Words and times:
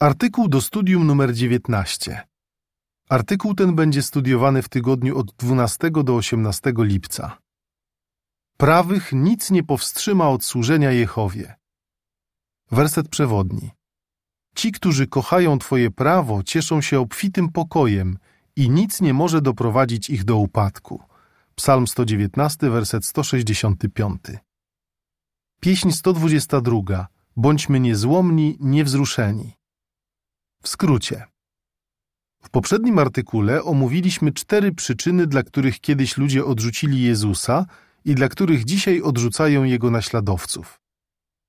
Artykuł 0.00 0.48
do 0.48 0.60
studium 0.60 1.06
numer 1.06 1.34
19. 1.34 2.28
Artykuł 3.08 3.54
ten 3.54 3.74
będzie 3.74 4.02
studiowany 4.02 4.62
w 4.62 4.68
tygodniu 4.68 5.18
od 5.18 5.32
12 5.32 5.90
do 5.90 6.16
18 6.16 6.72
lipca. 6.78 7.38
Prawych 8.56 9.12
nic 9.12 9.50
nie 9.50 9.62
powstrzyma 9.62 10.28
od 10.28 10.44
służenia 10.44 10.90
Jehowie. 10.90 11.54
Werset 12.70 13.08
przewodni. 13.08 13.70
Ci, 14.54 14.72
którzy 14.72 15.06
kochają 15.06 15.58
Twoje 15.58 15.90
prawo, 15.90 16.42
cieszą 16.42 16.80
się 16.80 17.00
obfitym 17.00 17.48
pokojem 17.48 18.18
i 18.56 18.70
nic 18.70 19.00
nie 19.00 19.14
może 19.14 19.42
doprowadzić 19.42 20.10
ich 20.10 20.24
do 20.24 20.36
upadku. 20.36 21.02
Psalm 21.54 21.86
119, 21.86 22.70
werset 22.70 23.04
165. 23.04 24.20
Pieśń 25.60 25.90
122. 25.90 27.06
Bądźmy 27.36 27.80
niezłomni, 27.80 28.56
niewzruszeni. 28.60 29.59
W 30.62 30.68
skrócie. 30.68 31.24
W 32.42 32.50
poprzednim 32.50 32.98
artykule 32.98 33.62
omówiliśmy 33.62 34.32
cztery 34.32 34.72
przyczyny, 34.72 35.26
dla 35.26 35.42
których 35.42 35.80
kiedyś 35.80 36.16
ludzie 36.16 36.44
odrzucili 36.44 37.02
Jezusa 37.02 37.66
i 38.04 38.14
dla 38.14 38.28
których 38.28 38.64
dzisiaj 38.64 39.02
odrzucają 39.02 39.64
Jego 39.64 39.90
naśladowców. 39.90 40.80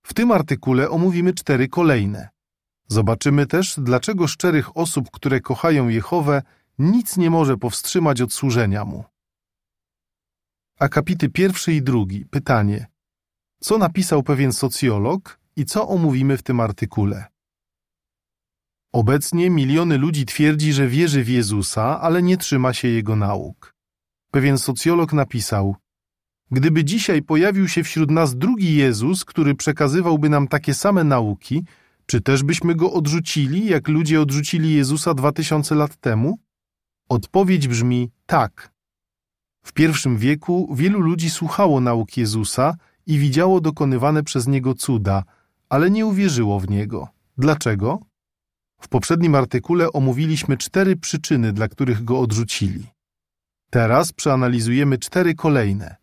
W 0.04 0.14
tym 0.14 0.32
artykule 0.32 0.90
omówimy 0.90 1.34
cztery 1.34 1.68
kolejne. 1.68 2.30
Zobaczymy 2.88 3.48
też, 3.48 3.76
dlaczego 3.78 4.28
szczerych 4.28 4.78
osób, 4.78 5.12
które 5.12 5.42
kochają 5.42 5.88
Jehowę, 5.88 6.42
nic 6.80 7.18
nie 7.18 7.30
może 7.30 7.58
powstrzymać 7.58 8.22
od 8.22 8.34
służenia 8.34 8.86
Mu. 8.86 9.04
Akapity 10.80 11.30
pierwszy 11.30 11.74
i 11.74 11.82
drugi. 11.82 12.26
Pytanie. 12.26 12.88
Co 13.60 13.78
napisał 13.78 14.24
pewien 14.24 14.54
socjolog 14.54 15.40
i 15.56 15.66
co 15.66 15.88
omówimy 15.88 16.38
w 16.38 16.44
tym 16.44 16.60
artykule? 16.60 17.31
Obecnie 18.94 19.50
miliony 19.50 19.98
ludzi 19.98 20.26
twierdzi, 20.26 20.74
że 20.74 20.88
wierzy 20.88 21.24
w 21.24 21.30
Jezusa, 21.30 22.02
ale 22.02 22.24
nie 22.24 22.38
trzyma 22.38 22.74
się 22.74 22.88
Jego 22.88 23.16
nauk. 23.16 23.76
Pewien 24.32 24.58
socjolog 24.58 25.14
napisał: 25.14 25.76
Gdyby 26.52 26.84
dzisiaj 26.84 27.22
pojawił 27.22 27.68
się 27.68 27.84
wśród 27.84 28.12
nas 28.12 28.36
drugi 28.36 28.76
Jezus, 28.76 29.26
który 29.26 29.56
przekazywałby 29.56 30.30
nam 30.30 30.48
takie 30.48 30.74
same 30.74 31.04
nauki, 31.04 31.64
czy 32.06 32.22
też 32.22 32.44
byśmy 32.44 32.76
go 32.76 32.94
odrzucili, 32.94 33.66
jak 33.66 33.88
ludzie 33.88 34.22
odrzucili 34.22 34.74
Jezusa 34.74 35.14
dwa 35.14 35.32
tysiące 35.32 35.76
lat 35.76 35.96
temu? 35.96 36.40
Odpowiedź 37.10 37.68
brzmi 37.68 38.10
tak. 38.26 38.72
W 39.66 39.74
pierwszym 39.74 40.18
wieku 40.18 40.76
wielu 40.76 41.00
ludzi 41.00 41.30
słuchało 41.30 41.82
nauk 41.82 42.18
Jezusa 42.18 42.76
i 43.06 43.18
widziało 43.18 43.62
dokonywane 43.62 44.24
przez 44.24 44.48
niego 44.48 44.74
cuda, 44.74 45.24
ale 45.70 45.92
nie 45.92 46.06
uwierzyło 46.06 46.60
w 46.60 46.70
niego. 46.70 47.08
Dlaczego? 47.38 48.11
W 48.82 48.88
poprzednim 48.88 49.36
artykule 49.36 49.92
omówiliśmy 49.92 50.58
cztery 50.58 50.96
przyczyny, 50.96 51.54
dla 51.54 51.68
których 51.68 52.04
go 52.04 52.20
odrzucili. 52.20 52.88
Teraz 53.70 54.14
przeanalizujemy 54.14 54.98
cztery 54.98 55.36
kolejne. 55.36 55.96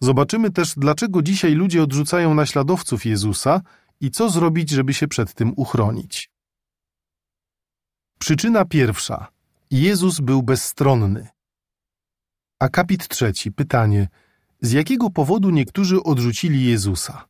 Zobaczymy 0.00 0.50
też, 0.50 0.74
dlaczego 0.76 1.22
dzisiaj 1.22 1.52
ludzie 1.54 1.82
odrzucają 1.82 2.34
naśladowców 2.34 3.06
Jezusa 3.06 3.60
i 4.00 4.10
co 4.10 4.30
zrobić, 4.30 4.70
żeby 4.70 4.94
się 4.94 5.08
przed 5.08 5.34
tym 5.34 5.52
uchronić. 5.56 6.30
Przyczyna 8.18 8.64
pierwsza. 8.64 9.26
Jezus 9.70 10.20
był 10.20 10.42
bezstronny. 10.42 11.28
Akapit 12.60 13.08
trzeci. 13.08 13.52
Pytanie. 13.52 14.08
Z 14.60 14.72
jakiego 14.72 15.10
powodu 15.10 15.50
niektórzy 15.50 16.02
odrzucili 16.02 16.64
Jezusa? 16.64 17.28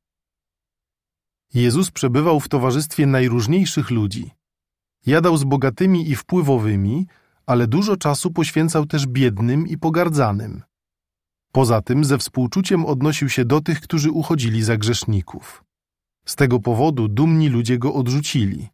Jezus 1.55 1.91
przebywał 1.91 2.41
w 2.41 2.49
towarzystwie 2.49 3.07
najróżniejszych 3.07 3.91
ludzi. 3.91 4.31
Jadał 5.07 5.37
z 5.37 5.45
bogatymi 5.45 6.11
i 6.11 6.17
wpływowymi, 6.17 7.07
ale 7.47 7.67
dużo 7.67 7.97
czasu 7.97 8.31
poświęcał 8.31 8.87
też 8.87 9.07
biednym 9.07 9.67
i 9.67 9.79
pogardzanym. 9.79 10.63
Poza 11.53 11.83
tym 11.83 12.05
ze 12.05 12.19
współczuciem 12.19 12.87
odnosił 12.87 13.29
się 13.29 13.45
do 13.45 13.61
tych, 13.61 13.81
którzy 13.81 14.11
uchodzili 14.11 14.63
za 14.63 14.77
grzeszników. 14.77 15.65
Z 16.27 16.37
tego 16.37 16.61
powodu 16.61 17.09
dumni 17.09 17.49
ludzie 17.49 17.79
go 17.79 17.95
odrzucili. 17.95 18.69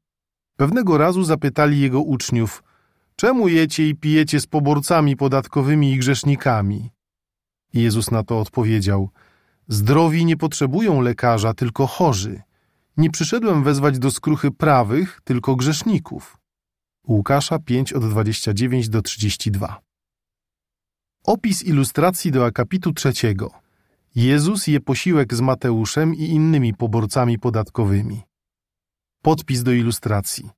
Pewnego 0.56 0.98
razu 0.98 1.24
zapytali 1.24 1.80
jego 1.80 2.00
uczniów: 2.00 2.62
Czemu 3.16 3.48
jecie 3.48 3.88
i 3.88 3.94
pijecie 3.94 4.40
z 4.40 4.46
poborcami 4.46 5.16
podatkowymi 5.16 5.92
i 5.92 5.98
grzesznikami? 5.98 6.90
Jezus 7.74 8.10
na 8.10 8.22
to 8.22 8.40
odpowiedział: 8.40 9.10
Zdrowi 9.68 10.24
nie 10.24 10.36
potrzebują 10.36 11.00
lekarza, 11.00 11.54
tylko 11.54 11.86
chorzy. 11.86 12.42
Nie 12.98 13.10
przyszedłem 13.10 13.64
wezwać 13.64 13.98
do 13.98 14.10
skruchy 14.10 14.50
prawych, 14.50 15.20
tylko 15.24 15.56
grzeszników. 15.56 16.38
Łukasza 17.08 17.58
5 17.58 17.92
od 17.92 18.10
29 18.10 18.88
do 18.88 19.02
32. 19.02 19.80
Opis 21.24 21.62
ilustracji 21.62 22.30
do 22.30 22.44
akapitu 22.44 22.92
trzeciego. 22.92 23.50
Jezus 24.14 24.66
je 24.66 24.80
posiłek 24.80 25.34
z 25.34 25.40
Mateuszem 25.40 26.14
i 26.14 26.22
innymi 26.22 26.74
poborcami 26.74 27.38
podatkowymi. 27.38 28.22
Podpis 29.22 29.62
do 29.62 29.72
ilustracji. 29.72 30.50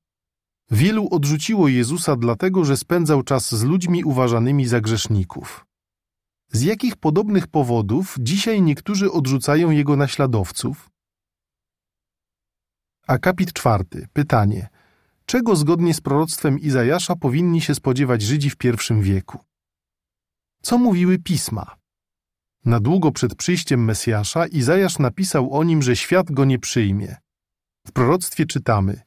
Wielu 0.71 1.07
odrzuciło 1.11 1.67
Jezusa 1.67 2.15
dlatego, 2.15 2.65
że 2.65 2.77
spędzał 2.77 3.23
czas 3.23 3.55
z 3.55 3.63
ludźmi 3.63 4.03
uważanymi 4.03 4.67
za 4.67 4.81
grzeszników. 4.81 5.65
Z 6.51 6.61
jakich 6.61 6.95
podobnych 6.95 7.47
powodów 7.47 8.15
dzisiaj 8.19 8.61
niektórzy 8.61 9.11
odrzucają 9.11 9.71
jego 9.71 9.95
naśladowców? 9.95 10.90
Akapit 13.11 13.53
czwarty. 13.53 14.07
Pytanie. 14.13 14.69
Czego 15.25 15.55
zgodnie 15.55 15.93
z 15.93 16.01
proroctwem 16.01 16.59
Izajasza 16.59 17.15
powinni 17.15 17.61
się 17.61 17.75
spodziewać 17.75 18.21
Żydzi 18.21 18.49
w 18.49 18.55
pierwszym 18.55 19.01
wieku? 19.01 19.39
Co 20.61 20.77
mówiły 20.77 21.19
pisma? 21.19 21.75
Na 22.65 22.79
długo 22.79 23.11
przed 23.11 23.35
przyjściem 23.35 23.83
Mesjasza 23.83 24.47
Izajasz 24.47 24.99
napisał 24.99 25.53
o 25.53 25.63
nim, 25.63 25.81
że 25.81 25.95
świat 25.95 26.31
go 26.31 26.45
nie 26.45 26.59
przyjmie. 26.59 27.15
W 27.87 27.91
proroctwie 27.91 28.45
czytamy: 28.45 29.01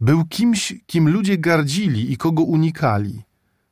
Był 0.00 0.24
kimś, 0.24 0.74
kim 0.86 1.08
ludzie 1.08 1.38
gardzili 1.38 2.12
i 2.12 2.16
kogo 2.16 2.42
unikali. 2.42 3.22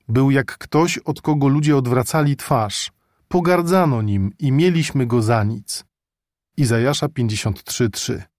Był 0.09 0.31
jak 0.31 0.59
ktoś, 0.59 0.99
od 0.99 1.23
kogo 1.23 1.49
ludzie 1.49 1.77
odwracali 1.77 2.37
twarz. 2.37 2.93
Pogardzano 3.29 4.03
nim 4.03 4.33
i 4.39 4.53
mieliśmy 4.53 5.07
go 5.07 5.23
za 5.23 5.45
nic. 5.45 5.85
Izajasza 6.57 7.07
53:3 7.07 8.34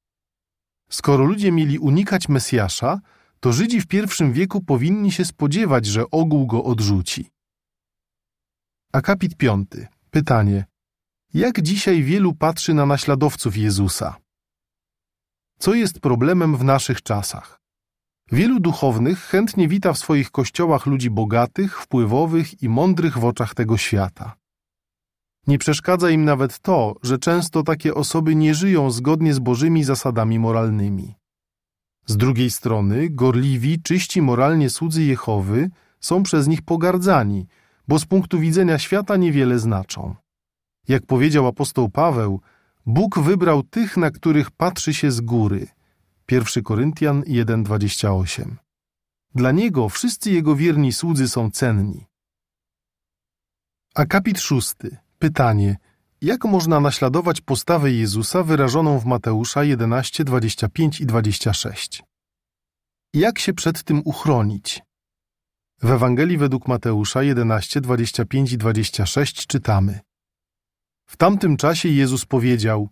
Skoro 0.89 1.25
ludzie 1.25 1.51
mieli 1.51 1.79
unikać 1.79 2.29
Mesjasza, 2.29 2.99
to 3.39 3.53
Żydzi 3.53 3.81
w 3.81 3.87
pierwszym 3.87 4.33
wieku 4.33 4.61
powinni 4.61 5.11
się 5.11 5.25
spodziewać, 5.25 5.85
że 5.85 6.09
ogół 6.11 6.47
go 6.47 6.63
odrzuci. 6.63 7.29
Akapit 8.93 9.37
piąty. 9.37 9.87
Pytanie. 10.11 10.65
Jak 11.33 11.61
dzisiaj 11.61 12.03
wielu 12.03 12.33
patrzy 12.33 12.73
na 12.73 12.85
naśladowców 12.85 13.57
Jezusa? 13.57 14.15
Co 15.59 15.73
jest 15.73 15.99
problemem 15.99 16.57
w 16.57 16.63
naszych 16.63 17.01
czasach? 17.01 17.61
Wielu 18.31 18.59
duchownych 18.59 19.19
chętnie 19.19 19.67
wita 19.67 19.93
w 19.93 19.97
swoich 19.97 20.31
kościołach 20.31 20.85
ludzi 20.85 21.09
bogatych, 21.09 21.81
wpływowych 21.81 22.63
i 22.63 22.69
mądrych 22.69 23.17
w 23.17 23.25
oczach 23.25 23.53
tego 23.53 23.77
świata. 23.77 24.35
Nie 25.47 25.57
przeszkadza 25.57 26.09
im 26.09 26.25
nawet 26.25 26.59
to, 26.59 26.95
że 27.03 27.17
często 27.17 27.63
takie 27.63 27.93
osoby 27.93 28.35
nie 28.35 28.55
żyją 28.55 28.91
zgodnie 28.91 29.33
z 29.33 29.39
bożymi 29.39 29.83
zasadami 29.83 30.39
moralnymi. 30.39 31.15
Z 32.05 32.17
drugiej 32.17 32.51
strony, 32.51 33.09
gorliwi, 33.09 33.81
czyści 33.81 34.21
moralnie 34.21 34.69
słudzy 34.69 35.03
Jehowy 35.03 35.69
są 35.99 36.23
przez 36.23 36.47
nich 36.47 36.61
pogardzani, 36.61 37.47
bo 37.87 37.99
z 37.99 38.05
punktu 38.05 38.39
widzenia 38.39 38.79
świata 38.79 39.17
niewiele 39.17 39.59
znaczą. 39.59 40.15
Jak 40.87 41.05
powiedział 41.05 41.47
apostoł 41.47 41.89
Paweł, 41.89 42.41
Bóg 42.85 43.19
wybrał 43.19 43.63
tych, 43.63 43.97
na 43.97 44.11
których 44.11 44.51
patrzy 44.51 44.93
się 44.93 45.11
z 45.11 45.21
góry. 45.21 45.67
1 46.31 46.63
Koryntian 46.63 47.21
1:28. 47.21 48.55
Dla 49.35 49.51
niego 49.51 49.89
wszyscy 49.89 50.31
jego 50.31 50.55
wierni 50.55 50.93
słudzy 50.93 51.29
są 51.29 51.51
cenni. 51.51 52.05
Akapit 53.95 54.39
szósty. 54.39 54.97
Pytanie: 55.19 55.77
jak 56.21 56.45
można 56.45 56.79
naśladować 56.79 57.41
postawę 57.41 57.91
Jezusa 57.91 58.43
wyrażoną 58.43 58.99
w 58.99 59.05
Mateusza 59.05 59.63
11, 59.63 60.23
25 60.23 61.01
i 61.01 61.05
26? 61.05 62.03
Jak 63.13 63.39
się 63.39 63.53
przed 63.53 63.83
tym 63.83 64.01
uchronić? 64.05 64.81
W 65.81 65.91
Ewangelii 65.91 66.37
według 66.37 66.67
Mateusza 66.67 67.23
11, 67.23 67.81
25 67.81 68.51
i 68.51 68.57
26 68.57 69.47
czytamy: 69.47 69.99
W 71.05 71.17
tamtym 71.17 71.57
czasie 71.57 71.89
Jezus 71.89 72.25
powiedział: 72.25 72.89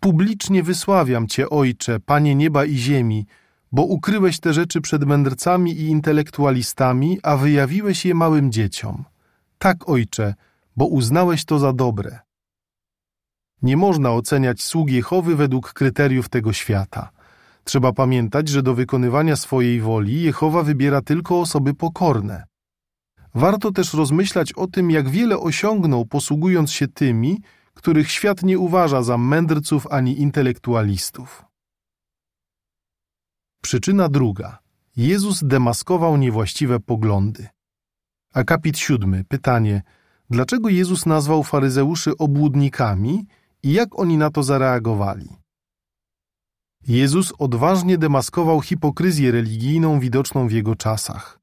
Publicznie 0.00 0.62
wysławiam 0.62 1.26
Cię, 1.26 1.50
Ojcze, 1.50 2.00
Panie 2.00 2.34
nieba 2.34 2.64
i 2.64 2.76
ziemi, 2.76 3.26
bo 3.72 3.82
ukryłeś 3.82 4.40
te 4.40 4.52
rzeczy 4.52 4.80
przed 4.80 5.04
mędrcami 5.04 5.72
i 5.72 5.86
intelektualistami, 5.86 7.18
a 7.22 7.36
wyjawiłeś 7.36 8.06
je 8.06 8.14
małym 8.14 8.52
dzieciom. 8.52 9.04
Tak, 9.58 9.88
Ojcze, 9.88 10.34
bo 10.76 10.86
uznałeś 10.86 11.44
to 11.44 11.58
za 11.58 11.72
dobre. 11.72 12.18
Nie 13.62 13.76
można 13.76 14.12
oceniać 14.12 14.62
sług 14.62 14.90
Jehowy 14.90 15.36
według 15.36 15.72
kryteriów 15.72 16.28
tego 16.28 16.52
świata. 16.52 17.10
Trzeba 17.64 17.92
pamiętać, 17.92 18.48
że 18.48 18.62
do 18.62 18.74
wykonywania 18.74 19.36
swojej 19.36 19.80
woli 19.80 20.22
Jehowa 20.22 20.62
wybiera 20.62 21.02
tylko 21.02 21.40
osoby 21.40 21.74
pokorne. 21.74 22.44
Warto 23.34 23.72
też 23.72 23.94
rozmyślać 23.94 24.52
o 24.52 24.66
tym, 24.66 24.90
jak 24.90 25.08
wiele 25.08 25.38
osiągnął, 25.38 26.06
posługując 26.06 26.72
się 26.72 26.88
tymi, 26.88 27.42
których 27.74 28.10
świat 28.10 28.42
nie 28.42 28.58
uważa 28.58 29.02
za 29.02 29.18
mędrców 29.18 29.86
ani 29.90 30.20
intelektualistów. 30.20 31.44
Przyczyna 33.62 34.08
druga. 34.08 34.58
Jezus 34.96 35.44
demaskował 35.44 36.16
niewłaściwe 36.16 36.80
poglądy. 36.80 37.48
Akapit 38.34 38.78
siódmy. 38.78 39.24
Pytanie. 39.24 39.82
Dlaczego 40.30 40.68
Jezus 40.68 41.06
nazwał 41.06 41.42
faryzeuszy 41.42 42.16
obłudnikami 42.16 43.26
i 43.62 43.72
jak 43.72 43.98
oni 43.98 44.18
na 44.18 44.30
to 44.30 44.42
zareagowali? 44.42 45.28
Jezus 46.88 47.32
odważnie 47.38 47.98
demaskował 47.98 48.60
hipokryzję 48.60 49.32
religijną 49.32 50.00
widoczną 50.00 50.48
w 50.48 50.52
jego 50.52 50.76
czasach. 50.76 51.38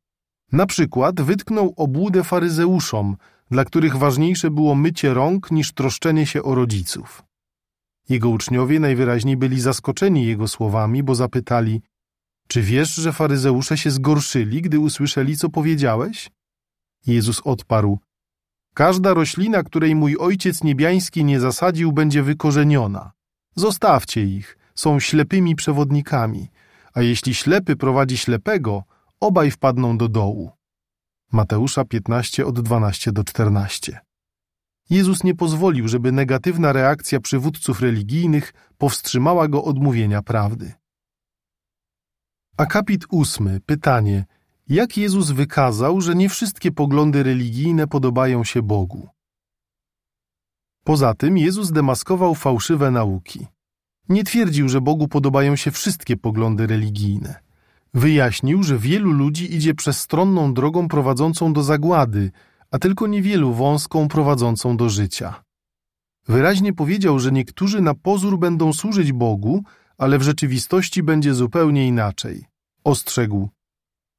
Na 0.52 0.66
przykład 0.66 1.22
wytknął 1.22 1.74
obłudę 1.78 2.24
faryzeuszom, 2.24 3.18
dla 3.52 3.66
których 3.66 3.96
ważniejsze 3.96 4.52
było 4.52 4.76
mycie 4.76 5.14
rąk 5.14 5.52
niż 5.52 5.72
troszczenie 5.72 6.26
się 6.26 6.44
o 6.44 6.56
rodziców. 6.56 7.24
Jego 8.10 8.30
uczniowie 8.30 8.80
najwyraźniej 8.80 9.38
byli 9.38 9.62
zaskoczeni 9.62 10.26
jego 10.26 10.48
słowami, 10.48 11.04
bo 11.04 11.16
zapytali: 11.16 11.82
Czy 12.48 12.62
wiesz, 12.62 12.96
że 12.96 13.14
faryzeusze 13.14 13.78
się 13.78 13.92
zgorszyli, 13.92 14.62
gdy 14.62 14.80
usłyszeli, 14.80 15.38
co 15.38 15.50
powiedziałeś? 15.50 16.32
Jezus 17.08 17.42
odparł: 17.42 18.00
Każda 18.74 19.14
roślina, 19.14 19.64
której 19.64 19.96
mój 19.96 20.18
ojciec 20.18 20.64
niebiański 20.64 21.26
nie 21.26 21.40
zasadził, 21.40 21.92
będzie 21.92 22.24
wykorzeniona. 22.24 23.12
Zostawcie 23.56 24.24
ich, 24.26 24.58
są 24.76 25.00
ślepymi 25.00 25.56
przewodnikami, 25.56 26.50
a 26.94 27.02
jeśli 27.02 27.34
ślepy 27.34 27.76
prowadzi 27.76 28.18
ślepego, 28.18 28.84
obaj 29.20 29.52
wpadną 29.52 29.98
do 29.98 30.08
dołu. 30.08 30.52
Mateusza 31.32 31.86
15 31.86 32.46
od 32.46 32.62
12 32.62 33.12
do 33.12 33.24
14. 33.24 34.00
Jezus 34.90 35.24
nie 35.24 35.36
pozwolił, 35.36 35.88
żeby 35.88 36.12
negatywna 36.12 36.74
reakcja 36.74 37.20
przywódców 37.20 37.82
religijnych 37.82 38.54
powstrzymała 38.78 39.48
go 39.48 39.64
od 39.64 39.80
mówienia 39.80 40.22
prawdy. 40.22 40.74
Akapit 42.58 43.06
ósmy. 43.10 43.60
Pytanie. 43.66 44.26
Jak 44.70 44.98
Jezus 44.98 45.32
wykazał, 45.32 46.02
że 46.02 46.16
nie 46.16 46.30
wszystkie 46.30 46.72
poglądy 46.72 47.24
religijne 47.24 47.88
podobają 47.88 48.44
się 48.44 48.62
Bogu? 48.62 49.10
Poza 50.84 51.14
tym 51.14 51.38
Jezus 51.38 51.72
demaskował 51.72 52.36
fałszywe 52.36 52.92
nauki. 52.92 53.48
Nie 54.10 54.24
twierdził, 54.24 54.70
że 54.70 54.82
Bogu 54.82 55.08
podobają 55.08 55.56
się 55.56 55.72
wszystkie 55.72 56.18
poglądy 56.18 56.68
religijne. 56.68 57.36
Wyjaśnił, 57.94 58.64
że 58.64 58.78
wielu 58.78 59.12
ludzi 59.12 59.56
idzie 59.56 59.74
przestronną 59.74 60.54
drogą 60.54 60.88
prowadzącą 60.88 61.54
do 61.54 61.64
zagłady, 61.64 62.32
a 62.72 62.80
tylko 62.80 63.08
niewielu 63.08 63.54
wąską 63.54 64.08
prowadzącą 64.08 64.78
do 64.78 64.90
życia. 64.90 65.44
Wyraźnie 66.28 66.74
powiedział, 66.74 67.20
że 67.20 67.32
niektórzy 67.32 67.82
na 67.82 67.94
pozór 67.94 68.40
będą 68.40 68.74
służyć 68.74 69.12
Bogu, 69.12 69.64
ale 69.98 70.18
w 70.18 70.22
rzeczywistości 70.22 71.04
będzie 71.04 71.34
zupełnie 71.34 71.88
inaczej. 71.88 72.46
Ostrzegł: 72.84 73.50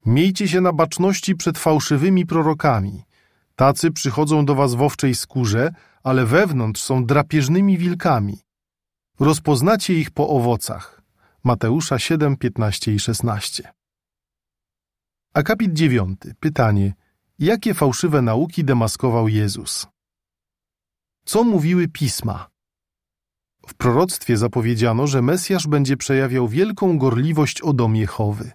Miejcie 0.05 0.47
się 0.47 0.61
na 0.61 0.73
baczności 0.73 1.35
przed 1.35 1.57
fałszywymi 1.57 2.25
prorokami. 2.25 3.03
Tacy 3.55 3.91
przychodzą 3.91 4.45
do 4.45 4.55
was 4.55 4.73
w 4.73 4.81
owczej 4.81 5.15
skórze, 5.15 5.71
ale 6.03 6.25
wewnątrz 6.25 6.81
są 6.81 7.05
drapieżnymi 7.05 7.77
wilkami. 7.77 8.39
Rozpoznacie 9.19 9.93
ich 9.93 10.11
po 10.11 10.29
owocach. 10.29 11.01
Mateusza 11.43 11.99
7, 11.99 12.37
15 12.37 12.93
i 12.93 12.99
16. 12.99 13.73
Akapit 15.33 15.73
9. 15.73 16.19
Pytanie. 16.39 16.93
Jakie 17.39 17.73
fałszywe 17.73 18.21
nauki 18.21 18.63
demaskował 18.63 19.27
Jezus? 19.27 19.87
Co 21.25 21.43
mówiły 21.43 21.87
pisma? 21.87 22.49
W 23.67 23.73
proroctwie 23.73 24.37
zapowiedziano, 24.37 25.07
że 25.07 25.21
Mesjasz 25.21 25.67
będzie 25.67 25.97
przejawiał 25.97 26.47
wielką 26.47 26.97
gorliwość 26.97 27.61
o 27.61 27.73
dom 27.73 27.95
Jehowy. 27.95 28.51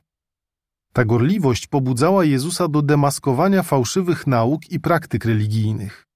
Ta 0.93 1.05
gorliwość 1.05 1.67
pobudzała 1.67 2.25
Jezusa 2.25 2.69
do 2.69 2.83
demaskowania 2.83 3.63
fałszywych 3.63 4.27
nauk 4.27 4.71
i 4.71 4.81
praktyk 4.81 5.25
religijnych. 5.25 6.07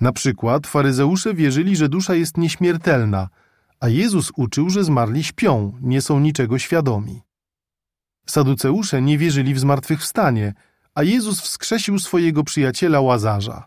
Na 0.00 0.12
przykład 0.12 0.66
faryzeusze 0.66 1.34
wierzyli, 1.34 1.76
że 1.76 1.88
dusza 1.88 2.14
jest 2.14 2.36
nieśmiertelna, 2.36 3.28
a 3.80 3.88
Jezus 3.88 4.32
uczył, 4.36 4.70
że 4.70 4.84
zmarli 4.84 5.24
śpią, 5.24 5.72
nie 5.80 6.02
są 6.02 6.20
niczego 6.20 6.58
świadomi. 6.58 7.20
Saduceusze 8.26 9.02
nie 9.02 9.18
wierzyli 9.18 9.54
w 9.54 9.58
zmartwychwstanie, 9.58 10.54
a 10.94 11.02
Jezus 11.02 11.40
wskrzesił 11.40 11.98
swojego 11.98 12.44
przyjaciela 12.44 13.00
Łazarza. 13.00 13.64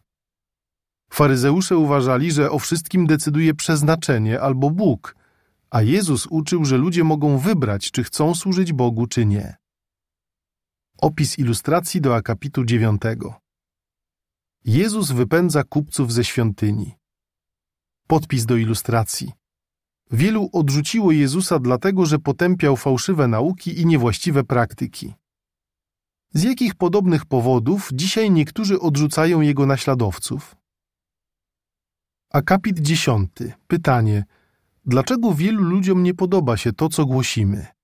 Faryzeusze 1.09 1.77
uważali, 1.77 2.31
że 2.31 2.51
o 2.51 2.59
wszystkim 2.59 3.07
decyduje 3.07 3.53
przeznaczenie 3.53 4.41
albo 4.41 4.69
Bóg, 4.69 5.15
a 5.69 5.81
Jezus 5.81 6.27
uczył, 6.29 6.65
że 6.65 6.77
ludzie 6.77 7.03
mogą 7.03 7.37
wybrać, 7.37 7.91
czy 7.91 8.03
chcą 8.03 8.35
służyć 8.35 8.73
Bogu, 8.73 9.07
czy 9.07 9.25
nie. 9.25 9.55
Opis 11.05 11.39
ilustracji 11.39 12.01
do 12.01 12.15
akapitu 12.15 12.65
dziewiątego. 12.65 13.35
Jezus 14.65 15.11
wypędza 15.11 15.63
kupców 15.63 16.13
ze 16.13 16.23
świątyni. 16.23 16.95
Podpis 18.07 18.45
do 18.45 18.55
ilustracji. 18.57 19.31
Wielu 20.11 20.49
odrzuciło 20.53 21.11
Jezusa 21.11 21.59
dlatego, 21.59 22.05
że 22.05 22.19
potępiał 22.19 22.77
fałszywe 22.77 23.27
nauki 23.27 23.81
i 23.81 23.85
niewłaściwe 23.85 24.43
praktyki. 24.43 25.13
Z 26.33 26.43
jakich 26.43 26.75
podobnych 26.75 27.25
powodów 27.25 27.89
dzisiaj 27.93 28.31
niektórzy 28.31 28.79
odrzucają 28.79 29.41
Jego 29.41 29.65
naśladowców? 29.65 30.55
Akapit 32.33 32.79
dziesiąty. 32.79 33.53
Pytanie. 33.67 34.25
Dlaczego 34.85 35.33
wielu 35.33 35.63
ludziom 35.63 36.03
nie 36.03 36.13
podoba 36.13 36.57
się 36.57 36.73
to, 36.73 36.89
co 36.89 37.05
głosimy? 37.05 37.74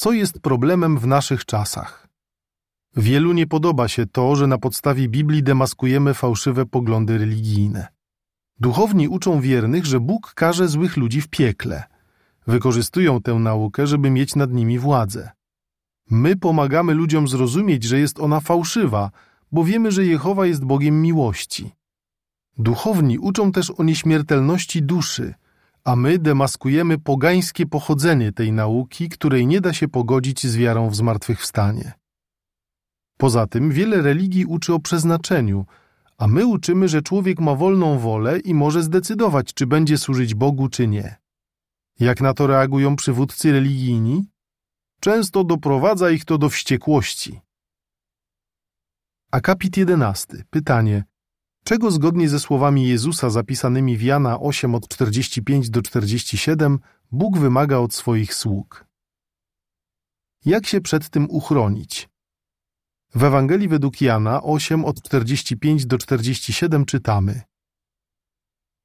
Co 0.00 0.12
jest 0.12 0.40
problemem 0.40 0.98
w 0.98 1.06
naszych 1.06 1.44
czasach? 1.44 2.08
Wielu 2.96 3.32
nie 3.32 3.46
podoba 3.46 3.88
się 3.88 4.06
to, 4.06 4.36
że 4.36 4.46
na 4.46 4.58
podstawie 4.58 5.08
Biblii 5.08 5.42
demaskujemy 5.42 6.14
fałszywe 6.14 6.66
poglądy 6.66 7.18
religijne. 7.18 7.88
Duchowni 8.60 9.08
uczą 9.08 9.40
wiernych, 9.40 9.86
że 9.86 10.00
Bóg 10.00 10.34
karze 10.34 10.68
złych 10.68 10.96
ludzi 10.96 11.20
w 11.20 11.28
piekle. 11.28 11.84
Wykorzystują 12.46 13.20
tę 13.20 13.34
naukę, 13.34 13.86
żeby 13.86 14.10
mieć 14.10 14.36
nad 14.36 14.52
nimi 14.52 14.78
władzę. 14.78 15.30
My 16.10 16.36
pomagamy 16.36 16.94
ludziom 16.94 17.28
zrozumieć, 17.28 17.84
że 17.84 17.98
jest 17.98 18.20
ona 18.20 18.40
fałszywa, 18.40 19.10
bo 19.52 19.64
wiemy, 19.64 19.92
że 19.92 20.04
Jehowa 20.04 20.46
jest 20.46 20.64
Bogiem 20.64 21.02
miłości. 21.02 21.70
Duchowni 22.58 23.18
uczą 23.18 23.52
też 23.52 23.70
o 23.70 23.82
nieśmiertelności 23.84 24.82
duszy, 24.82 25.34
a 25.84 25.96
my 25.96 26.18
demaskujemy 26.18 26.98
pogańskie 26.98 27.66
pochodzenie 27.66 28.32
tej 28.32 28.52
nauki, 28.52 29.08
której 29.08 29.46
nie 29.46 29.60
da 29.60 29.72
się 29.72 29.88
pogodzić 29.88 30.46
z 30.46 30.56
wiarą 30.56 30.90
w 30.90 30.96
zmartwychwstanie. 30.96 31.92
Poza 33.16 33.46
tym 33.46 33.70
wiele 33.70 34.02
religii 34.02 34.46
uczy 34.46 34.74
o 34.74 34.80
przeznaczeniu, 34.80 35.66
a 36.18 36.26
my 36.26 36.46
uczymy, 36.46 36.88
że 36.88 37.02
człowiek 37.02 37.40
ma 37.40 37.54
wolną 37.54 37.98
wolę 37.98 38.38
i 38.38 38.54
może 38.54 38.82
zdecydować, 38.82 39.54
czy 39.54 39.66
będzie 39.66 39.98
służyć 39.98 40.34
Bogu, 40.34 40.68
czy 40.68 40.88
nie. 40.88 41.16
Jak 42.00 42.20
na 42.20 42.34
to 42.34 42.46
reagują 42.46 42.96
przywódcy 42.96 43.52
religijni? 43.52 44.24
Często 45.00 45.44
doprowadza 45.44 46.10
ich 46.10 46.24
to 46.24 46.38
do 46.38 46.48
wściekłości. 46.48 47.40
Akapit 49.30 49.76
11. 49.76 50.44
Pytanie. 50.50 51.04
Czego 51.64 51.90
zgodnie 51.90 52.28
ze 52.28 52.40
słowami 52.40 52.88
Jezusa 52.88 53.30
zapisanymi 53.30 53.96
w 53.96 54.02
Jana 54.02 54.40
8 54.40 54.74
od 54.74 54.88
45 54.88 55.70
do 55.70 55.82
47 55.82 56.78
Bóg 57.12 57.38
wymaga 57.38 57.76
od 57.78 57.94
swoich 57.94 58.34
sług? 58.34 58.86
Jak 60.44 60.66
się 60.66 60.80
przed 60.80 61.10
tym 61.10 61.30
uchronić? 61.30 62.08
W 63.14 63.24
Ewangelii 63.24 63.68
według 63.68 64.00
Jana 64.00 64.42
8 64.42 64.84
od 64.84 65.02
45 65.02 65.86
do 65.86 65.98
47 65.98 66.84
czytamy 66.84 67.42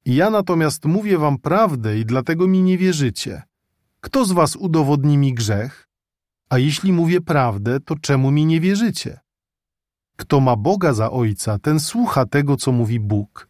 Ja 0.04 0.30
natomiast 0.30 0.84
mówię 0.84 1.18
wam 1.18 1.38
prawdę 1.38 1.98
i 1.98 2.04
dlatego 2.04 2.48
mi 2.48 2.62
nie 2.62 2.78
wierzycie. 2.78 3.42
Kto 4.00 4.24
z 4.24 4.32
was 4.32 4.56
udowodni 4.56 5.18
mi 5.18 5.34
grzech? 5.34 5.88
A 6.48 6.58
jeśli 6.58 6.92
mówię 6.92 7.20
prawdę, 7.20 7.80
to 7.80 7.96
czemu 7.96 8.30
mi 8.30 8.46
nie 8.46 8.60
wierzycie? 8.60 9.20
Kto 10.26 10.40
ma 10.40 10.56
Boga 10.56 10.92
za 10.92 11.10
Ojca, 11.10 11.58
ten 11.58 11.80
słucha 11.80 12.26
tego, 12.26 12.56
co 12.56 12.72
mówi 12.72 13.00
Bóg. 13.00 13.48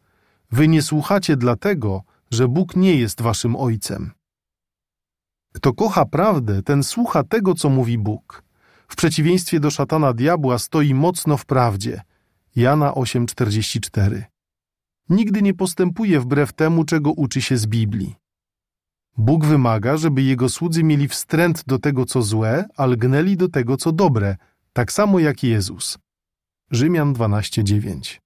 Wy 0.52 0.68
nie 0.68 0.82
słuchacie 0.82 1.36
dlatego, 1.36 2.02
że 2.30 2.48
Bóg 2.48 2.76
nie 2.76 2.94
jest 2.94 3.22
waszym 3.22 3.56
Ojcem. 3.56 4.10
Kto 5.54 5.72
kocha 5.72 6.04
prawdę, 6.04 6.62
ten 6.62 6.82
słucha 6.82 7.24
tego, 7.24 7.54
co 7.54 7.70
mówi 7.70 7.98
Bóg. 7.98 8.42
W 8.88 8.96
przeciwieństwie 8.96 9.60
do 9.60 9.70
szatana 9.70 10.12
diabła 10.12 10.58
stoi 10.58 10.94
mocno 10.94 11.36
w 11.36 11.46
prawdzie. 11.46 12.02
Jana 12.56 12.92
8:44. 12.92 14.22
Nigdy 15.08 15.42
nie 15.42 15.54
postępuje 15.54 16.20
wbrew 16.20 16.52
temu, 16.52 16.84
czego 16.84 17.12
uczy 17.12 17.42
się 17.42 17.56
z 17.56 17.66
Biblii. 17.66 18.14
Bóg 19.16 19.44
wymaga, 19.44 19.96
żeby 19.96 20.22
jego 20.22 20.48
słudzy 20.48 20.84
mieli 20.84 21.08
wstręt 21.08 21.64
do 21.66 21.78
tego, 21.78 22.04
co 22.04 22.22
złe, 22.22 22.64
a 22.76 22.86
lgnęli 22.86 23.36
do 23.36 23.48
tego, 23.48 23.76
co 23.76 23.92
dobre, 23.92 24.36
tak 24.72 24.92
samo 24.92 25.18
jak 25.18 25.42
Jezus. 25.42 25.98
Rzymian 26.70 27.14
12:9. 27.14 28.20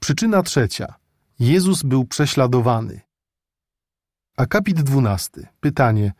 Przyczyna 0.00 0.42
trzecia. 0.42 0.94
Jezus 1.38 1.82
był 1.82 2.04
prześladowany. 2.04 3.00
Akapit 4.36 4.82
12. 4.82 5.48
Pytanie: 5.60 6.12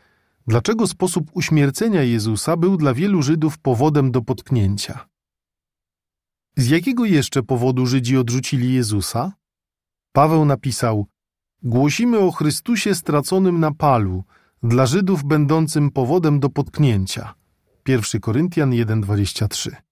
Dlaczego 0.46 0.86
sposób 0.86 1.30
uśmiercenia 1.32 2.02
Jezusa 2.02 2.56
był 2.56 2.76
dla 2.76 2.94
wielu 2.94 3.22
Żydów 3.22 3.58
powodem 3.58 4.12
do 4.12 4.22
potknięcia? 4.22 5.08
Z 6.56 6.68
jakiego 6.68 7.04
jeszcze 7.04 7.42
powodu 7.42 7.86
Żydzi 7.86 8.16
odrzucili 8.16 8.72
Jezusa? 8.72 9.32
Paweł 10.12 10.44
napisał: 10.44 11.06
Głosimy 11.62 12.18
o 12.18 12.30
Chrystusie 12.30 12.94
straconym 12.94 13.60
na 13.60 13.74
palu, 13.74 14.24
dla 14.62 14.86
Żydów 14.86 15.24
będącym 15.24 15.90
powodem 15.90 16.40
do 16.40 16.50
potknięcia. 16.50 17.34
1 17.88 18.20
Koryntian 18.20 18.70
1:23. 18.70 19.87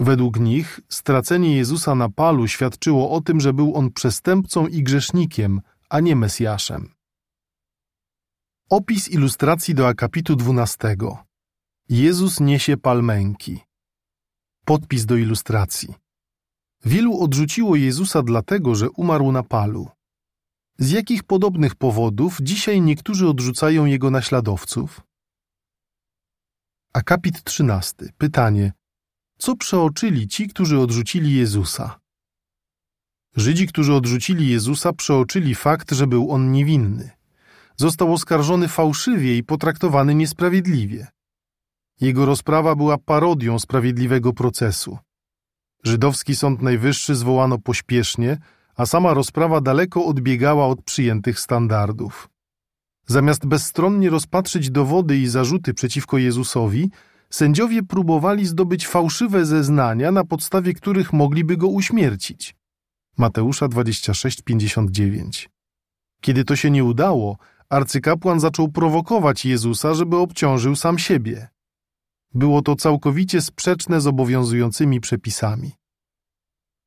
Według 0.00 0.40
nich 0.40 0.80
stracenie 0.88 1.56
Jezusa 1.56 1.94
na 1.94 2.08
palu 2.08 2.48
świadczyło 2.48 3.10
o 3.10 3.20
tym, 3.20 3.40
że 3.40 3.52
był 3.52 3.76
on 3.76 3.92
przestępcą 3.92 4.66
i 4.66 4.82
grzesznikiem, 4.82 5.60
a 5.88 6.00
nie 6.00 6.16
Mesjaszem. 6.16 6.94
Opis 8.70 9.08
ilustracji 9.08 9.74
do 9.74 9.88
akapitu 9.88 10.36
12. 10.36 10.96
Jezus 11.88 12.40
niesie 12.40 12.76
palmęki. 12.76 13.60
Podpis 14.64 15.06
do 15.06 15.16
ilustracji. 15.16 15.94
Wielu 16.84 17.22
odrzuciło 17.22 17.76
Jezusa 17.76 18.22
dlatego, 18.22 18.74
że 18.74 18.90
umarł 18.90 19.32
na 19.32 19.42
palu. 19.42 19.88
Z 20.78 20.90
jakich 20.90 21.22
podobnych 21.22 21.74
powodów 21.74 22.38
dzisiaj 22.42 22.80
niektórzy 22.80 23.28
odrzucają 23.28 23.84
jego 23.84 24.10
naśladowców? 24.10 25.00
Akapit 26.92 27.44
13. 27.44 28.12
Pytanie: 28.18 28.72
Co 29.40 29.56
przeoczyli 29.56 30.28
ci, 30.28 30.48
którzy 30.48 30.78
odrzucili 30.78 31.34
Jezusa? 31.34 32.00
Żydzi, 33.36 33.66
którzy 33.66 33.94
odrzucili 33.94 34.50
Jezusa, 34.50 34.92
przeoczyli 34.92 35.54
fakt, 35.54 35.92
że 35.92 36.06
był 36.06 36.30
on 36.30 36.52
niewinny. 36.52 37.10
Został 37.76 38.12
oskarżony 38.12 38.68
fałszywie 38.68 39.36
i 39.36 39.44
potraktowany 39.44 40.14
niesprawiedliwie. 40.14 41.06
Jego 42.00 42.26
rozprawa 42.26 42.74
była 42.74 42.98
parodią 42.98 43.58
sprawiedliwego 43.58 44.32
procesu. 44.32 44.98
Żydowski 45.84 46.36
Sąd 46.36 46.62
Najwyższy 46.62 47.14
zwołano 47.14 47.58
pośpiesznie, 47.58 48.38
a 48.76 48.86
sama 48.86 49.14
rozprawa 49.14 49.60
daleko 49.60 50.04
odbiegała 50.04 50.66
od 50.66 50.82
przyjętych 50.82 51.40
standardów. 51.40 52.28
Zamiast 53.06 53.46
bezstronnie 53.46 54.10
rozpatrzyć 54.10 54.70
dowody 54.70 55.18
i 55.18 55.26
zarzuty 55.26 55.74
przeciwko 55.74 56.18
Jezusowi, 56.18 56.90
sędziowie 57.30 57.82
próbowali 57.82 58.46
zdobyć 58.46 58.86
fałszywe 58.86 59.46
zeznania, 59.46 60.12
na 60.12 60.24
podstawie 60.24 60.74
których 60.74 61.12
mogliby 61.12 61.56
go 61.56 61.68
uśmiercić. 61.68 62.54
Mateusza 63.18 63.68
26:59. 63.68 65.48
Kiedy 66.20 66.44
to 66.44 66.56
się 66.56 66.70
nie 66.70 66.84
udało, 66.84 67.36
arcykapłan 67.68 68.40
zaczął 68.40 68.68
prowokować 68.68 69.44
Jezusa, 69.44 69.94
żeby 69.94 70.16
obciążył 70.16 70.76
sam 70.76 70.98
siebie. 70.98 71.48
Było 72.34 72.62
to 72.62 72.76
całkowicie 72.76 73.40
sprzeczne 73.40 74.00
z 74.00 74.06
obowiązującymi 74.06 75.00
przepisami. 75.00 75.72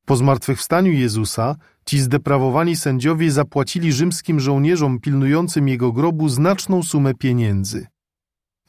Po 0.06 0.16
zmartwychwstaniu 0.16 0.92
Jezusa 0.92 1.56
ci 1.86 2.00
zdeprawowani 2.00 2.76
sędziowie 2.76 3.30
zapłacili 3.30 3.92
rzymskim 3.92 4.40
żołnierzom 4.40 5.00
pilnującym 5.00 5.68
jego 5.68 5.92
grobu 5.92 6.28
znaczną 6.28 6.82
sumę 6.82 7.14
pieniędzy. 7.14 7.86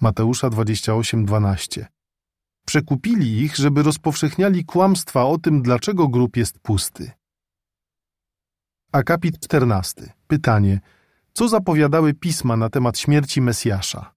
Mateusza 0.02 0.50
28:12. 0.50 1.86
Przekupili 2.66 3.38
ich, 3.42 3.56
żeby 3.56 3.84
rozpowszechniali 3.84 4.66
kłamstwa 4.66 5.26
o 5.26 5.38
tym, 5.38 5.62
dlaczego 5.62 6.08
grób 6.08 6.38
jest 6.38 6.60
pusty. 6.60 7.12
Akapit 8.92 9.40
14. 9.40 10.14
Pytanie: 10.28 10.80
co 11.34 11.48
zapowiadały 11.48 12.14
pisma 12.14 12.58
na 12.58 12.70
temat 12.70 13.00
śmierci 13.00 13.42
Mesjasza? 13.42 14.16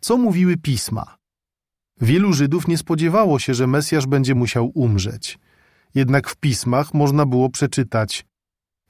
Co 0.00 0.16
mówiły 0.16 0.56
pisma? 0.56 1.16
Wielu 2.00 2.32
Żydów 2.32 2.68
nie 2.68 2.78
spodziewało 2.78 3.38
się, 3.38 3.54
że 3.54 3.66
Mesjasz 3.66 4.06
będzie 4.06 4.34
musiał 4.34 4.70
umrzeć. 4.74 5.38
Jednak 5.94 6.30
w 6.30 6.36
pismach 6.36 6.94
można 6.94 7.26
było 7.26 7.50
przeczytać: 7.50 8.26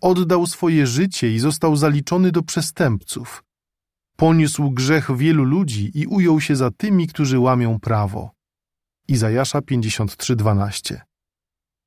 Oddał 0.00 0.46
swoje 0.46 0.86
życie 0.86 1.32
i 1.32 1.38
został 1.38 1.76
zaliczony 1.76 2.32
do 2.32 2.42
przestępców. 2.42 3.44
Poniósł 4.16 4.70
grzech 4.70 5.16
wielu 5.16 5.44
ludzi 5.44 5.90
i 5.94 6.06
ujął 6.06 6.40
się 6.40 6.56
za 6.56 6.70
tymi, 6.70 7.06
którzy 7.06 7.38
łamią 7.38 7.80
prawo. 7.80 8.30
Izajasza 9.08 9.60
53:12. 9.60 11.00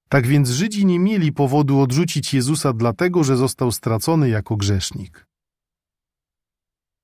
Tak 0.10 0.28
więc 0.28 0.50
Żydzi 0.50 0.86
nie 0.86 1.00
mieli 1.00 1.32
powodu 1.32 1.80
odrzucić 1.80 2.34
Jezusa 2.34 2.74
dlatego, 2.74 3.24
że 3.24 3.38
został 3.38 3.72
stracony 3.72 4.30
jako 4.30 4.56
grzesznik. 4.56 5.28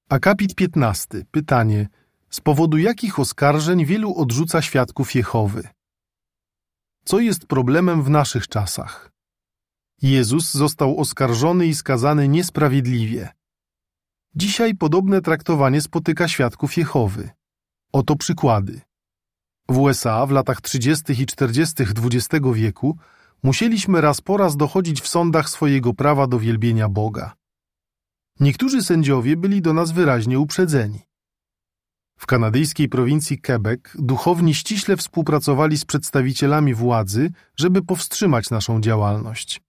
Akapit 0.09 0.55
15. 0.55 1.25
Pytanie: 1.31 1.87
z 2.29 2.41
powodu 2.41 2.77
jakich 2.77 3.19
oskarżeń 3.19 3.85
wielu 3.85 4.15
odrzuca 4.15 4.61
świadków 4.61 5.15
Jehowy? 5.15 5.67
Co 7.05 7.19
jest 7.19 7.45
problemem 7.45 8.03
w 8.03 8.09
naszych 8.09 8.47
czasach? 8.47 9.11
Jezus 10.01 10.51
został 10.51 10.99
oskarżony 10.99 11.67
i 11.67 11.75
skazany 11.75 12.27
niesprawiedliwie. 12.27 13.29
Dzisiaj 14.35 14.75
podobne 14.75 15.21
traktowanie 15.21 15.81
spotyka 15.81 16.27
świadków 16.27 16.77
Jehowy. 16.77 17.29
Oto 17.91 18.15
przykłady. 18.15 18.81
W 19.69 19.77
USA 19.77 20.25
w 20.25 20.31
latach 20.31 20.61
30. 20.61 21.21
i 21.21 21.25
40. 21.25 21.83
XX 21.83 22.45
wieku 22.53 22.97
musieliśmy 23.43 24.01
raz 24.01 24.21
po 24.21 24.37
raz 24.37 24.57
dochodzić 24.57 25.01
w 25.01 25.07
sądach 25.07 25.49
swojego 25.49 25.93
prawa 25.93 26.27
do 26.27 26.39
wielbienia 26.39 26.89
Boga. 26.89 27.35
Niektórzy 28.39 28.83
sędziowie 28.83 29.37
byli 29.37 29.61
do 29.61 29.73
nas 29.73 29.91
wyraźnie 29.91 30.39
uprzedzeni. 30.39 30.99
W 32.19 32.25
kanadyjskiej 32.25 32.89
prowincji 32.89 33.41
Quebec 33.41 33.81
duchowni 33.95 34.55
ściśle 34.55 34.97
współpracowali 34.97 35.77
z 35.77 35.85
przedstawicielami 35.85 36.73
władzy, 36.73 37.31
żeby 37.57 37.81
powstrzymać 37.81 38.49
naszą 38.49 38.81
działalność. 38.81 39.61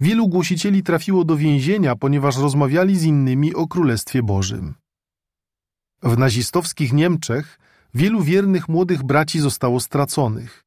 Wielu 0.00 0.28
głosicieli 0.28 0.82
trafiło 0.82 1.24
do 1.24 1.36
więzienia, 1.36 1.96
ponieważ 1.96 2.36
rozmawiali 2.36 2.98
z 2.98 3.04
innymi 3.04 3.54
o 3.54 3.66
Królestwie 3.66 4.22
Bożym. 4.22 4.74
W 6.02 6.18
nazistowskich 6.18 6.92
Niemczech 6.92 7.58
wielu 7.94 8.22
wiernych 8.22 8.68
młodych 8.68 9.02
braci 9.02 9.40
zostało 9.40 9.80
straconych. 9.80 10.64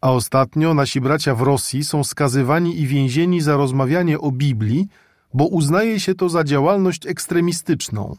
A 0.00 0.10
ostatnio 0.10 0.74
nasi 0.74 1.00
bracia 1.00 1.34
w 1.34 1.42
Rosji 1.42 1.84
są 1.84 2.04
skazywani 2.04 2.80
i 2.80 2.86
więzieni 2.86 3.40
za 3.40 3.56
rozmawianie 3.56 4.18
o 4.18 4.30
Biblii, 4.32 4.88
bo 5.34 5.46
uznaje 5.46 6.00
się 6.00 6.14
to 6.14 6.28
za 6.28 6.44
działalność 6.44 7.06
ekstremistyczną. 7.06 8.16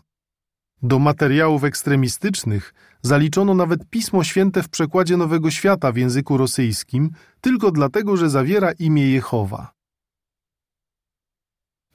Do 0.81 0.99
materiałów 0.99 1.63
ekstremistycznych 1.63 2.73
zaliczono 3.01 3.53
nawet 3.53 3.89
Pismo 3.89 4.23
Święte 4.23 4.63
w 4.63 4.69
przekładzie 4.69 5.17
Nowego 5.17 5.51
Świata 5.51 5.91
w 5.91 5.97
języku 5.97 6.37
rosyjskim, 6.37 7.11
tylko 7.41 7.71
dlatego, 7.71 8.17
że 8.17 8.29
zawiera 8.29 8.71
imię 8.71 9.07
Jehowa. 9.09 9.72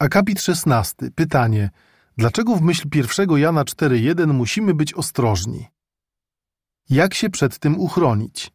Akapit 0.01 0.41
16. 0.41 1.11
Pytanie. 1.15 1.71
Dlaczego 2.17 2.57
w 2.57 2.63
myśl 2.63 2.89
1 2.95 3.31
Jana 3.39 3.65
4.1 3.65 4.35
musimy 4.35 4.75
być 4.75 4.95
ostrożni? 4.95 5.67
Jak 6.91 7.15
się 7.15 7.31
przed 7.31 7.59
tym 7.59 7.81
uchronić? 7.81 8.51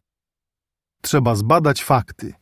Trzeba 1.02 1.34
zbadać 1.34 1.84
fakty. 1.84 2.34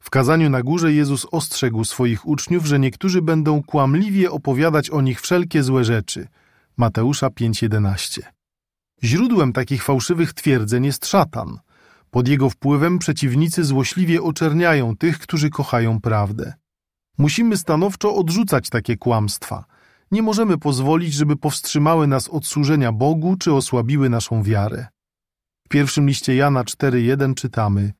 W 0.00 0.10
kazaniu 0.10 0.50
na 0.50 0.62
górze 0.62 0.92
Jezus 0.92 1.26
ostrzegł 1.30 1.84
swoich 1.84 2.26
uczniów, 2.26 2.66
że 2.66 2.78
niektórzy 2.78 3.22
będą 3.22 3.62
kłamliwie 3.62 4.30
opowiadać 4.30 4.90
o 4.90 5.00
nich 5.00 5.20
wszelkie 5.20 5.62
złe 5.62 5.84
rzeczy. 5.84 6.28
Mateusza 6.76 7.30
5:11. 7.30 8.22
Źródłem 9.02 9.52
takich 9.52 9.84
fałszywych 9.84 10.32
twierdzeń 10.32 10.84
jest 10.84 11.06
szatan. 11.06 11.58
Pod 12.10 12.28
jego 12.28 12.50
wpływem 12.50 12.98
przeciwnicy 12.98 13.64
złośliwie 13.64 14.22
oczerniają 14.22 14.96
tych, 14.96 15.18
którzy 15.18 15.50
kochają 15.50 16.00
prawdę. 16.00 16.52
Musimy 17.18 17.56
stanowczo 17.56 18.14
odrzucać 18.14 18.70
takie 18.70 18.96
kłamstwa. 18.96 19.64
Nie 20.10 20.22
możemy 20.22 20.58
pozwolić, 20.58 21.14
żeby 21.14 21.36
powstrzymały 21.36 22.06
nas 22.06 22.28
od 22.28 22.46
służenia 22.46 22.92
Bogu 22.92 23.36
czy 23.36 23.52
osłabiły 23.52 24.08
naszą 24.08 24.42
wiarę. 24.42 24.86
W 25.66 25.68
pierwszym 25.68 26.06
liście 26.06 26.34
Jana 26.34 26.64
4:1 26.64 27.34
czytamy: 27.34 27.92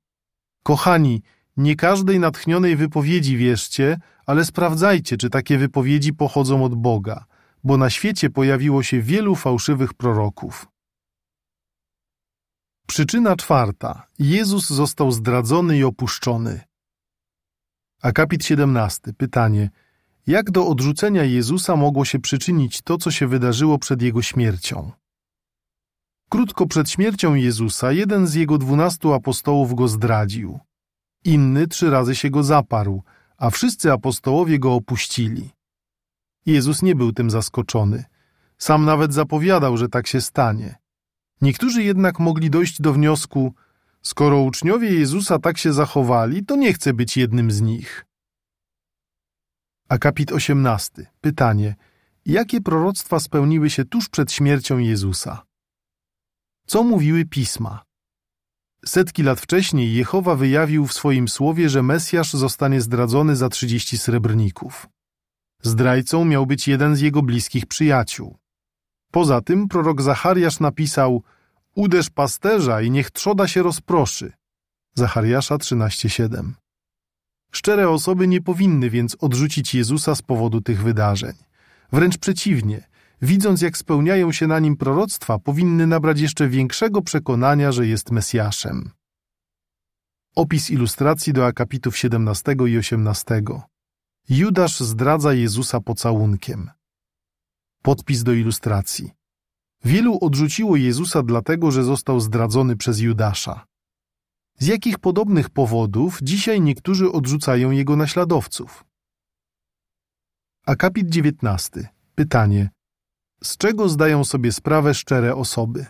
Kochani, 0.62 1.22
nie 1.56 1.76
każdej 1.76 2.20
natchnionej 2.20 2.76
wypowiedzi 2.76 3.36
wierzcie, 3.36 4.00
ale 4.26 4.44
sprawdzajcie, 4.44 5.16
czy 5.16 5.30
takie 5.30 5.58
wypowiedzi 5.58 6.12
pochodzą 6.12 6.64
od 6.64 6.74
Boga, 6.74 7.24
bo 7.64 7.76
na 7.76 7.90
świecie 7.90 8.30
pojawiło 8.30 8.82
się 8.82 9.02
wielu 9.02 9.34
fałszywych 9.34 9.94
proroków. 9.94 10.66
Przyczyna 12.86 13.36
czwarta. 13.36 14.06
Jezus 14.18 14.68
został 14.68 15.12
zdradzony 15.12 15.78
i 15.78 15.84
opuszczony. 15.84 16.67
Akapit 18.02 18.44
17. 18.44 19.12
Pytanie. 19.12 19.70
Jak 20.26 20.50
do 20.50 20.66
odrzucenia 20.66 21.24
Jezusa 21.24 21.76
mogło 21.76 22.04
się 22.04 22.18
przyczynić 22.18 22.82
to, 22.82 22.98
co 22.98 23.10
się 23.10 23.26
wydarzyło 23.26 23.78
przed 23.78 24.02
Jego 24.02 24.22
śmiercią? 24.22 24.92
Krótko 26.28 26.66
przed 26.66 26.90
śmiercią 26.90 27.34
Jezusa 27.34 27.92
jeden 27.92 28.26
z 28.26 28.34
Jego 28.34 28.58
dwunastu 28.58 29.12
apostołów 29.12 29.74
go 29.74 29.88
zdradził. 29.88 30.58
Inny 31.24 31.66
trzy 31.66 31.90
razy 31.90 32.14
się 32.14 32.30
go 32.30 32.42
zaparł, 32.42 33.02
a 33.36 33.50
wszyscy 33.50 33.92
apostołowie 33.92 34.58
go 34.58 34.74
opuścili. 34.74 35.50
Jezus 36.46 36.82
nie 36.82 36.94
był 36.94 37.12
tym 37.12 37.30
zaskoczony. 37.30 38.04
Sam 38.58 38.84
nawet 38.84 39.14
zapowiadał, 39.14 39.76
że 39.76 39.88
tak 39.88 40.06
się 40.06 40.20
stanie. 40.20 40.76
Niektórzy 41.40 41.82
jednak 41.82 42.18
mogli 42.18 42.50
dojść 42.50 42.80
do 42.80 42.92
wniosku, 42.92 43.54
skoro 44.02 44.40
uczniowie 44.42 44.94
Jezusa 44.94 45.38
tak 45.38 45.58
się 45.58 45.72
zachowali, 45.72 46.44
to 46.44 46.56
nie 46.56 46.72
chce 46.72 46.94
być 46.94 47.16
jednym 47.16 47.50
z 47.50 47.60
nich. 47.60 48.04
Akapit 49.88 50.32
18. 50.32 51.06
Pytanie. 51.20 51.74
Jakie 52.26 52.60
proroctwa 52.60 53.20
spełniły 53.20 53.70
się 53.70 53.84
tuż 53.84 54.08
przed 54.08 54.32
śmiercią 54.32 54.78
Jezusa? 54.78 55.42
Co 56.66 56.82
mówiły 56.82 57.24
pisma? 57.24 57.84
Setki 58.84 59.22
lat 59.22 59.40
wcześniej 59.40 59.92
Jehowa 59.94 60.34
wyjawił 60.34 60.86
w 60.86 60.92
swoim 60.92 61.28
słowie, 61.28 61.68
że 61.68 61.82
Mesjasz 61.82 62.32
zostanie 62.32 62.80
zdradzony 62.80 63.36
za 63.36 63.48
trzydzieści 63.48 63.98
srebrników. 63.98 64.88
Zdrajcą 65.62 66.24
miał 66.24 66.46
być 66.46 66.68
jeden 66.68 66.96
z 66.96 67.00
jego 67.00 67.22
bliskich 67.22 67.66
przyjaciół. 67.66 68.36
Poza 69.12 69.40
tym 69.40 69.68
prorok 69.68 70.02
Zachariasz 70.02 70.60
napisał 70.60 71.22
Uderz 71.78 72.10
pasterza 72.10 72.82
i 72.82 72.90
niech 72.90 73.10
trzoda 73.10 73.48
się 73.48 73.62
rozproszy. 73.62 74.32
Zachariasza 74.94 75.56
13:7. 75.56 76.52
Szczere 77.52 77.90
osoby 77.90 78.28
nie 78.28 78.40
powinny 78.42 78.90
więc 78.90 79.16
odrzucić 79.20 79.74
Jezusa 79.74 80.14
z 80.14 80.22
powodu 80.22 80.60
tych 80.60 80.82
wydarzeń. 80.82 81.32
Wręcz 81.92 82.18
przeciwnie, 82.18 82.88
widząc 83.22 83.62
jak 83.62 83.76
spełniają 83.76 84.32
się 84.32 84.46
na 84.46 84.58
nim 84.58 84.76
proroctwa, 84.76 85.38
powinny 85.38 85.86
nabrać 85.86 86.20
jeszcze 86.20 86.48
większego 86.48 87.02
przekonania, 87.02 87.72
że 87.72 87.86
jest 87.86 88.10
Mesjaszem. 88.10 88.90
Opis 90.36 90.70
ilustracji 90.70 91.32
do 91.32 91.46
akapitów 91.46 91.96
17 91.98 92.56
i 92.66 92.78
18. 92.78 93.42
Judasz 94.28 94.80
zdradza 94.80 95.34
Jezusa 95.34 95.80
pocałunkiem. 95.80 96.70
Podpis 97.82 98.22
do 98.22 98.32
ilustracji. 98.32 99.17
Wielu 99.84 100.18
odrzuciło 100.20 100.76
Jezusa 100.76 101.22
dlatego, 101.22 101.70
że 101.70 101.84
został 101.84 102.20
zdradzony 102.20 102.76
przez 102.76 103.00
Judasza. 103.00 103.66
Z 104.58 104.66
jakich 104.66 104.98
podobnych 104.98 105.50
powodów 105.50 106.18
dzisiaj 106.22 106.60
niektórzy 106.60 107.12
odrzucają 107.12 107.70
jego 107.70 107.96
naśladowców? 107.96 108.84
Akapit 110.66 111.08
19. 111.08 111.88
Pytanie: 112.14 112.70
z 113.42 113.56
czego 113.56 113.88
zdają 113.88 114.24
sobie 114.24 114.52
sprawę 114.52 114.94
szczere 114.94 115.34
osoby? 115.36 115.86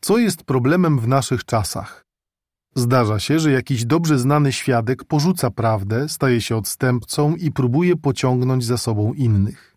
Co 0.00 0.18
jest 0.18 0.44
problemem 0.44 0.98
w 0.98 1.08
naszych 1.08 1.44
czasach? 1.44 2.04
Zdarza 2.74 3.18
się, 3.18 3.38
że 3.38 3.50
jakiś 3.50 3.84
dobrze 3.84 4.18
znany 4.18 4.52
świadek 4.52 5.04
porzuca 5.04 5.50
prawdę, 5.50 6.08
staje 6.08 6.40
się 6.40 6.56
odstępcą 6.56 7.36
i 7.36 7.52
próbuje 7.52 7.96
pociągnąć 7.96 8.64
za 8.64 8.76
sobą 8.76 9.12
innych. 9.12 9.71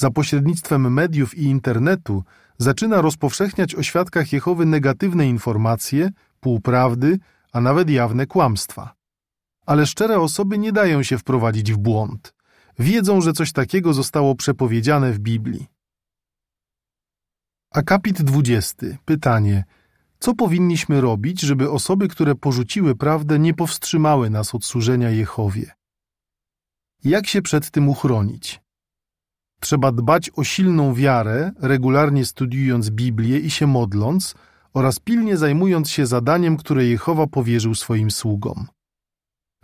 Za 0.00 0.10
pośrednictwem 0.10 0.92
mediów 0.92 1.38
i 1.38 1.42
internetu 1.42 2.24
zaczyna 2.58 3.00
rozpowszechniać 3.00 3.74
o 3.74 3.82
świadkach 3.82 4.32
Jehowy 4.32 4.66
negatywne 4.66 5.26
informacje, 5.26 6.10
półprawdy, 6.40 7.18
a 7.52 7.60
nawet 7.60 7.90
jawne 7.90 8.26
kłamstwa. 8.26 8.94
Ale 9.66 9.86
szczere 9.86 10.20
osoby 10.20 10.58
nie 10.58 10.72
dają 10.72 11.02
się 11.02 11.18
wprowadzić 11.18 11.72
w 11.72 11.78
błąd 11.78 12.34
wiedzą, 12.78 13.20
że 13.20 13.32
coś 13.32 13.52
takiego 13.52 13.94
zostało 13.94 14.34
przepowiedziane 14.34 15.12
w 15.12 15.18
Biblii. 15.18 15.66
Akapit 17.70 18.22
20. 18.22 18.86
Pytanie. 19.04 19.64
Co 20.18 20.34
powinniśmy 20.34 21.00
robić, 21.00 21.40
żeby 21.40 21.70
osoby, 21.70 22.08
które 22.08 22.34
porzuciły 22.34 22.96
prawdę, 22.96 23.38
nie 23.38 23.54
powstrzymały 23.54 24.30
nas 24.30 24.54
od 24.54 24.64
służenia 24.64 25.10
Jehowie? 25.10 25.72
Jak 27.04 27.26
się 27.26 27.42
przed 27.42 27.70
tym 27.70 27.88
uchronić? 27.88 28.60
Trzeba 29.60 29.92
dbać 29.92 30.30
o 30.36 30.44
silną 30.44 30.94
wiarę, 30.94 31.52
regularnie 31.60 32.24
studiując 32.24 32.90
Biblię 32.90 33.38
i 33.38 33.50
się 33.50 33.66
modląc, 33.66 34.34
oraz 34.74 34.98
pilnie 34.98 35.36
zajmując 35.36 35.90
się 35.90 36.06
zadaniem, 36.06 36.56
które 36.56 36.86
Jehowa 36.86 37.26
powierzył 37.26 37.74
swoim 37.74 38.10
sługom. 38.10 38.66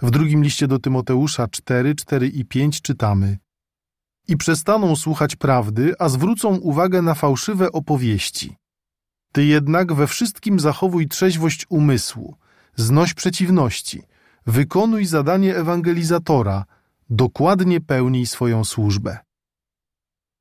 W 0.02 0.10
drugim 0.10 0.42
liście 0.42 0.66
do 0.66 0.78
Tymoteusza 0.78 1.48
4, 1.48 1.94
4 1.94 2.28
i 2.28 2.44
5 2.44 2.82
czytamy 2.82 3.38
I 4.28 4.36
przestaną 4.36 4.96
słuchać 4.96 5.36
prawdy, 5.36 5.94
a 5.98 6.08
zwrócą 6.08 6.56
uwagę 6.56 7.02
na 7.02 7.14
fałszywe 7.14 7.72
opowieści. 7.72 8.56
Ty 9.32 9.44
jednak 9.44 9.92
we 9.92 10.06
wszystkim 10.06 10.60
zachowuj 10.60 11.08
trzeźwość 11.08 11.66
umysłu, 11.68 12.36
znoś 12.76 13.14
przeciwności, 13.14 14.02
wykonuj 14.46 15.06
zadanie 15.06 15.56
ewangelizatora, 15.56 16.64
dokładnie 17.10 17.80
pełnij 17.80 18.26
swoją 18.26 18.64
służbę. 18.64 19.25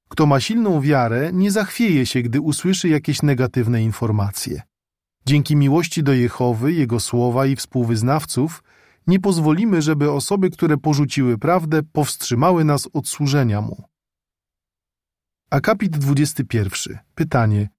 Kto 0.10 0.26
ma 0.26 0.40
silną 0.40 0.82
wiarę, 0.82 1.30
nie 1.34 1.52
zachwieje 1.52 2.06
się, 2.06 2.22
gdy 2.22 2.42
usłyszy 2.42 2.90
jakieś 2.90 3.22
negatywne 3.22 3.84
informacje. 3.84 4.62
Dzięki 5.26 5.56
miłości 5.56 6.04
do 6.04 6.14
Jehowy, 6.14 6.74
Jego 6.74 7.00
słowa 7.00 7.46
i 7.46 7.56
współwyznawców, 7.56 8.64
nie 9.08 9.20
pozwolimy, 9.20 9.82
żeby 9.82 10.12
osoby, 10.12 10.50
które 10.50 10.78
porzuciły 10.78 11.38
prawdę, 11.38 11.84
powstrzymały 11.84 12.64
nas 12.64 12.90
od 12.94 13.08
służenia 13.08 13.62
Mu. 13.62 13.84
Akapit 15.50 15.98
21. 15.98 17.00
Pytanie. 17.16 17.70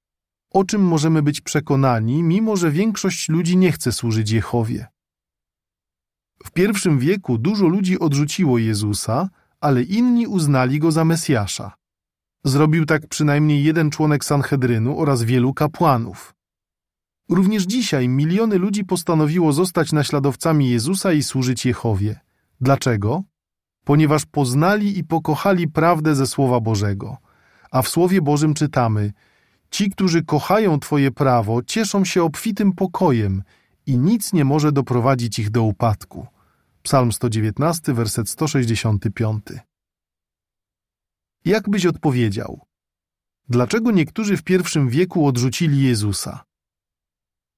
O 0.50 0.64
czym 0.64 0.82
możemy 0.82 1.22
być 1.22 1.40
przekonani, 1.40 2.22
mimo 2.22 2.56
że 2.56 2.70
większość 2.70 3.28
ludzi 3.28 3.56
nie 3.56 3.72
chce 3.72 3.92
służyć 3.92 4.30
Jehowie? 4.30 4.86
W 6.44 6.50
pierwszym 6.50 6.98
wieku 6.98 7.38
dużo 7.38 7.66
ludzi 7.66 7.98
odrzuciło 7.98 8.58
Jezusa, 8.58 9.28
ale 9.60 9.82
inni 9.82 10.26
uznali 10.26 10.78
go 10.78 10.92
za 10.92 11.04
Mesjasza. 11.04 11.72
Zrobił 12.46 12.86
tak 12.86 13.06
przynajmniej 13.06 13.64
jeden 13.64 13.90
członek 13.90 14.24
Sanhedrynu 14.24 14.98
oraz 14.98 15.22
wielu 15.22 15.54
kapłanów. 15.54 16.34
Również 17.28 17.62
dzisiaj 17.62 18.08
miliony 18.08 18.58
ludzi 18.58 18.84
postanowiło 18.84 19.52
zostać 19.52 19.92
naśladowcami 19.92 20.70
Jezusa 20.70 21.12
i 21.12 21.22
służyć 21.22 21.66
Jehowie. 21.66 22.20
Dlaczego? 22.60 23.22
Ponieważ 23.84 24.26
poznali 24.26 24.98
i 24.98 25.04
pokochali 25.04 25.68
prawdę 25.68 26.14
ze 26.14 26.26
Słowa 26.26 26.60
Bożego. 26.60 27.16
A 27.70 27.82
w 27.82 27.88
Słowie 27.88 28.22
Bożym 28.22 28.54
czytamy: 28.54 29.12
Ci, 29.70 29.90
którzy 29.90 30.24
kochają 30.24 30.80
Twoje 30.80 31.10
prawo, 31.10 31.62
cieszą 31.62 32.04
się 32.04 32.22
obfitym 32.22 32.72
pokojem 32.72 33.42
i 33.86 33.98
nic 33.98 34.32
nie 34.32 34.44
może 34.44 34.72
doprowadzić 34.72 35.38
ich 35.38 35.50
do 35.50 35.62
upadku. 35.62 36.26
Psalm 36.82 37.12
119, 37.12 37.94
werset 37.94 38.28
165. 38.28 39.42
Jak 41.46 41.70
byś 41.70 41.86
odpowiedział? 41.86 42.66
Dlaczego 43.48 43.90
niektórzy 43.90 44.36
w 44.36 44.42
pierwszym 44.42 44.88
wieku 44.88 45.26
odrzucili 45.26 45.82
Jezusa? 45.82 46.44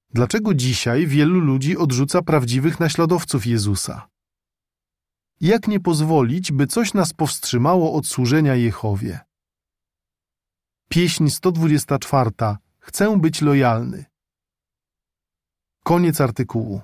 Dlaczego 0.09 0.53
dzisiaj 0.53 1.07
wielu 1.07 1.39
ludzi 1.39 1.77
odrzuca 1.77 2.21
prawdziwych 2.21 2.79
naśladowców 2.79 3.45
Jezusa? 3.45 4.09
Jak 5.41 5.67
nie 5.67 5.79
pozwolić, 5.79 6.51
by 6.51 6.67
coś 6.67 6.93
nas 6.93 7.13
powstrzymało 7.13 7.93
od 7.93 8.07
służenia 8.07 8.55
Jehowie? 8.55 9.19
Pieśń 10.89 11.29
124. 11.29 12.31
Chcę 12.79 13.19
być 13.19 13.41
lojalny. 13.41 14.05
Koniec 15.83 16.21
artykułu. 16.21 16.81